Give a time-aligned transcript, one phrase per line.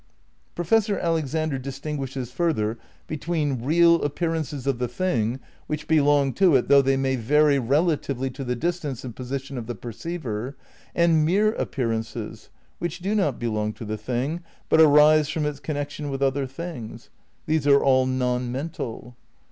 [0.55, 6.81] Professor Alexander distinguishes further between "real" appearances of the thing, which belong to it though
[6.81, 10.57] they may vary relatively to the distance and position of the perceiver,
[10.95, 16.09] and "mere" appearances, which do not belong to the thing but arise from its connection
[16.09, 17.11] with other things.
[17.45, 19.15] These are all non mental.